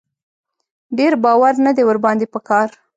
ډېر 0.97 1.13
باور 1.23 1.53
نه 1.65 1.71
دی 1.77 1.83
ور 1.85 1.97
باندې 2.05 2.25
په 2.33 2.39
کار. 2.47 2.67